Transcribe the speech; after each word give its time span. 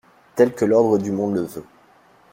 tel 0.35 0.51
que 0.55 0.65
l'ordre 0.65 0.97
du 0.97 1.11
monde 1.11 1.35
le 1.35 1.41
veut. 1.41 1.65